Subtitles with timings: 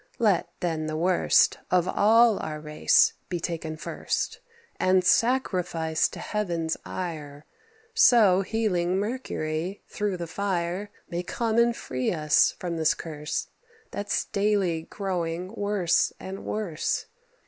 [0.17, 4.39] Let, then, the worst Of all our race be taken first,
[4.79, 7.45] And sacrificed to Heaven's ire;
[7.93, 13.49] So healing Mercury, through the fire, May come and free us from this curse,
[13.91, 17.05] That's daily growing worse and worse.